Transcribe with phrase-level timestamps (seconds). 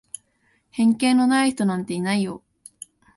[0.71, 2.41] 偏見のない人なんていないよ。